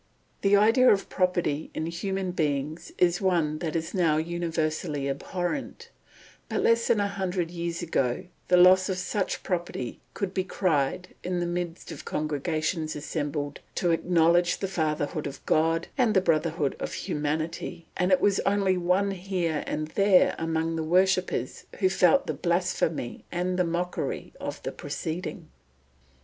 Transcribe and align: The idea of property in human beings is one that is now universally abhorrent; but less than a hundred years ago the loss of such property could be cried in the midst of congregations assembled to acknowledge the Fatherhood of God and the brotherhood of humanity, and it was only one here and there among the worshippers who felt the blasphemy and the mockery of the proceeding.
The 0.41 0.55
idea 0.55 0.89
of 0.91 1.09
property 1.09 1.69
in 1.75 1.85
human 1.85 2.31
beings 2.31 2.91
is 2.97 3.21
one 3.21 3.59
that 3.59 3.75
is 3.75 3.93
now 3.93 4.17
universally 4.17 5.07
abhorrent; 5.07 5.91
but 6.49 6.63
less 6.63 6.87
than 6.87 6.99
a 6.99 7.07
hundred 7.07 7.51
years 7.51 7.83
ago 7.83 8.25
the 8.47 8.57
loss 8.57 8.89
of 8.89 8.97
such 8.97 9.43
property 9.43 9.99
could 10.15 10.33
be 10.33 10.43
cried 10.43 11.09
in 11.23 11.39
the 11.39 11.45
midst 11.45 11.91
of 11.91 12.03
congregations 12.03 12.95
assembled 12.95 13.59
to 13.75 13.91
acknowledge 13.91 14.57
the 14.57 14.67
Fatherhood 14.67 15.27
of 15.27 15.45
God 15.45 15.87
and 15.99 16.15
the 16.15 16.19
brotherhood 16.21 16.75
of 16.79 16.93
humanity, 16.93 17.85
and 17.95 18.11
it 18.11 18.19
was 18.21 18.39
only 18.39 18.77
one 18.77 19.11
here 19.11 19.63
and 19.67 19.89
there 19.89 20.33
among 20.39 20.77
the 20.77 20.83
worshippers 20.83 21.65
who 21.79 21.89
felt 21.89 22.25
the 22.25 22.33
blasphemy 22.33 23.23
and 23.31 23.59
the 23.59 23.63
mockery 23.63 24.33
of 24.41 24.63
the 24.63 24.71
proceeding. 24.71 25.49